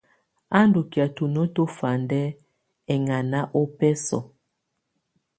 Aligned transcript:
A 0.57 0.59
ndù 0.67 0.81
kɛ̀á 0.91 1.07
tuno 1.15 1.41
tùfandɛ 1.55 2.21
ɛŋana 2.93 3.39
ᴜbɛsɔ̀. 3.59 4.23